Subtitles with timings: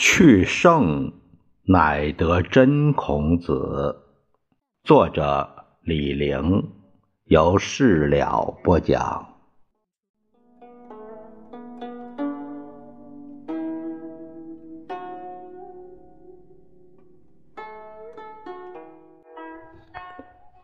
[0.00, 1.12] 去圣
[1.64, 3.96] 乃得真孔子。
[4.84, 6.70] 作者李陵，
[7.24, 9.26] 由事了播讲。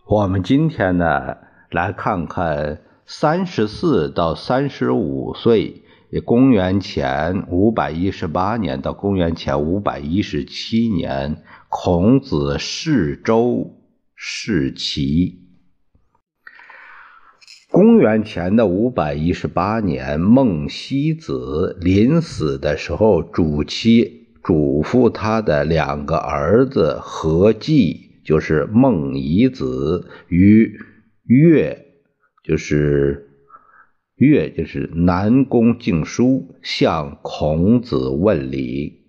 [0.07, 1.39] 我们今天呢，
[1.71, 5.84] 来看看三十四到三十五岁。
[6.21, 13.81] 公元前五百一十八年到公元前五百一十七年，孔子逝周
[14.15, 15.41] 世齐。
[17.71, 30.79] 公元前的五百一十八年，孟西子临死的时候，嘱妻嘱咐他的两个儿子何忌，就是孟夷子与
[31.25, 31.77] 乐，
[32.45, 33.31] 就是。
[34.17, 39.03] 月就是南宫敬叔向孔子问礼，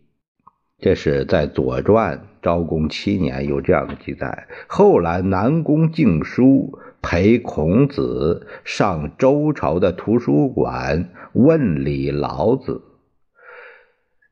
[0.80, 4.47] 这是在《左传》昭公七年有这样的记载。
[4.67, 12.81] 后来南宫敬叔陪孔子上周朝的图书馆问礼老子，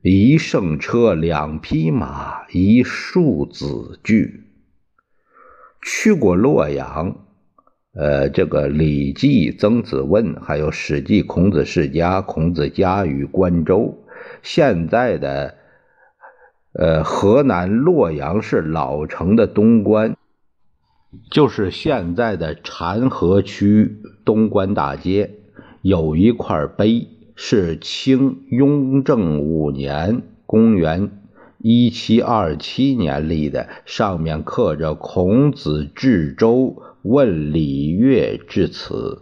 [0.02, 4.45] 一乘车，两匹马，一庶子具，
[5.83, 7.27] 去过洛阳。
[7.95, 13.99] 呃，这个《礼记·曾子问》，还有《史记·孔子世家》，孔子家于关州，
[14.41, 15.53] 现在的
[16.73, 20.16] 呃河南洛阳市老城的东关，
[21.30, 25.30] 就是现在的禅河区东关大街，
[25.83, 31.11] 有一块碑，是清雍正五年（公元
[31.59, 36.81] 一七二七年）立的，上面刻着“孔子至州”。
[37.03, 39.21] 问礼乐至此，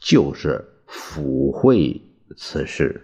[0.00, 2.02] 就是抚会
[2.36, 3.02] 此事。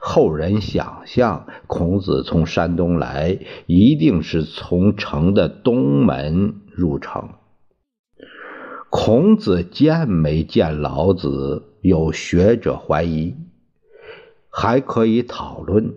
[0.00, 7.28] 后人想象，孔子从山东来，一定是从城的东门入城。
[8.90, 11.62] 孔子见没见老子？
[11.82, 13.34] 有学者怀疑，
[14.48, 15.94] 还可以讨论。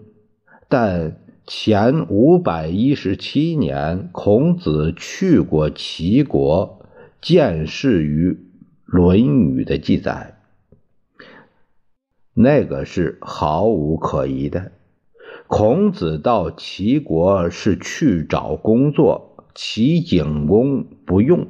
[0.68, 6.85] 但前五百一十七年，孔子去过齐国。
[7.26, 8.34] 见识于
[8.86, 10.38] 《论语》的记载，
[12.36, 14.72] 那个是毫无可疑的。
[15.48, 21.48] 孔子到齐国是去找工作，齐景公不用，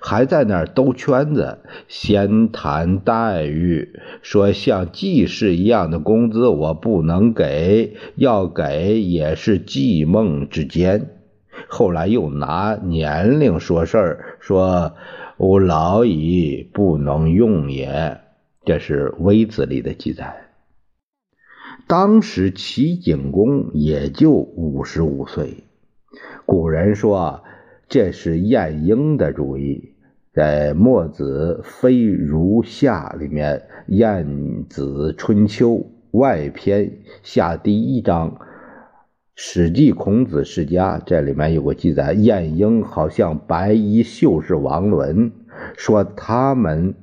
[0.00, 1.58] 还在那儿兜圈子，
[1.88, 11.17] 先谈待遇，说像季氏一样的工资我不能给，要给也是季孟之间。
[11.68, 14.94] 后来又拿年龄说事儿，说
[15.36, 18.18] 吾老矣，不能用也。
[18.64, 20.34] 这是《微子》里的记载。
[21.86, 25.64] 当时齐景公也就五十五岁。
[26.44, 27.44] 古人说
[27.88, 29.94] 这是晏婴的主意，
[30.32, 33.56] 在《墨子非如下》里面，
[33.88, 35.70] 《晏子春秋》
[36.12, 38.30] 外篇下第一章。
[39.40, 45.30] 《史记·孔子世家》这里面有个记载，晏婴好像白衣秀士王伦
[45.76, 46.96] 说他们，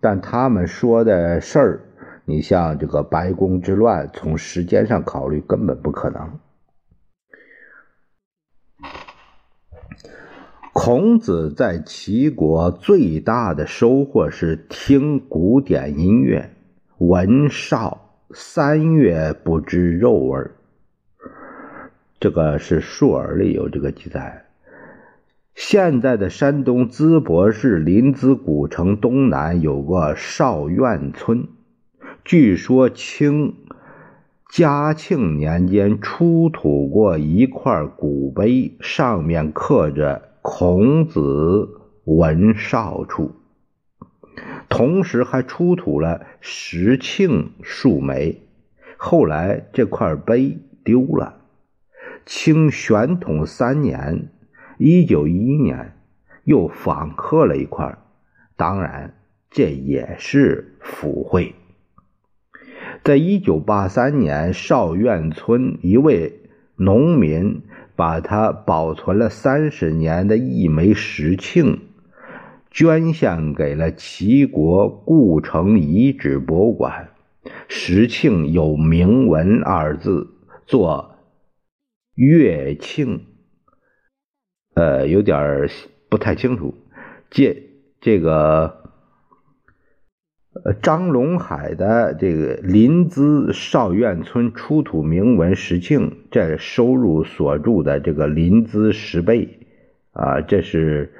[0.00, 1.80] 但他们说的事儿，
[2.24, 6.38] 你像这个白宫之乱，从时间上考虑根本不可能。
[10.72, 16.52] 孔子在齐国最大的收获是听古典音乐，
[16.96, 20.56] 闻韶三月不知肉味儿。
[22.22, 24.44] 这个是《述而》里有这个记载。
[25.56, 31.48] 现在的山东淄博市临淄古城东南有个少院村，
[32.24, 33.56] 据说清
[34.48, 41.70] 嘉庆年间出土过一块古碑，上面刻着“孔子
[42.04, 43.32] 闻少处”，
[44.70, 48.42] 同时还出土了石磬数枚。
[48.96, 51.41] 后来这块碑丢了。
[52.24, 54.28] 清宣统三年
[54.78, 55.92] （一九一一年），
[56.44, 57.98] 又仿刻了一块，
[58.56, 59.14] 当然
[59.50, 61.54] 这也是腐会。
[63.04, 66.40] 在一九八三年，少院村一位
[66.76, 67.62] 农民
[67.96, 71.78] 把他保存了三十年的一枚石磬，
[72.70, 77.08] 捐献给了齐国故城遗址博物馆。
[77.68, 80.28] 石磬有“铭文”二字，
[80.66, 81.11] 做。
[82.14, 83.26] 乐庆，
[84.74, 85.68] 呃，有点
[86.08, 86.74] 不太清楚。
[87.30, 87.62] 这
[88.00, 88.82] 这个
[90.64, 99.60] 呃，张龙海的这个临淄少院村出土铭文石磬，这收入所著的这个临淄石碑，
[100.12, 101.14] 啊，这是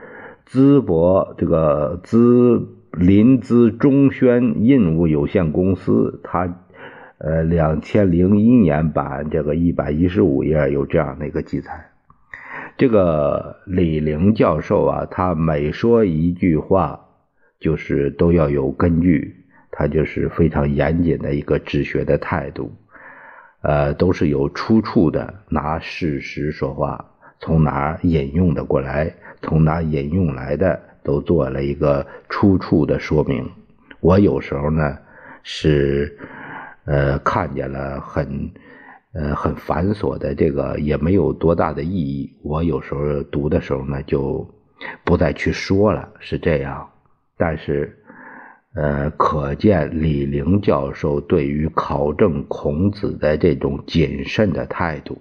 [0.47, 6.67] 淄博这个淄临淄中宣印务有限公司，它
[7.23, 11.71] 呃两千零一年版这个一百一十五页有这样的一个记载。
[12.77, 17.01] 这个李陵教授啊，他每说一句话。
[17.63, 19.37] 就是都要有根据，
[19.71, 22.73] 他就是非常严谨的一个治学的态度，
[23.61, 27.05] 呃，都是有出处的，拿事实说话，
[27.39, 33.49] 从哪引用的过来，从哪引用来的，都做了一个出处的说明。
[34.01, 34.99] 我有时候呢
[35.45, 36.19] 是，
[36.85, 38.51] 呃，看见了很，
[39.13, 44.45] 呃，很繁琐的这个也没有多大的意义，我有时候读的时候呢就
[45.05, 46.91] 不再去说了，是这样。
[47.37, 47.97] 但是，
[48.75, 55.19] 呃，可见李陵教授对于考证孔子的这种谨慎的态度。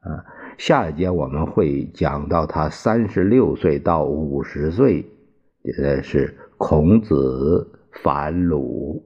[0.00, 0.24] 啊，
[0.58, 5.06] 下一节我们会讲到他三十六岁到五十岁，
[5.78, 7.70] 呃，是孔子
[8.02, 9.04] 反鲁。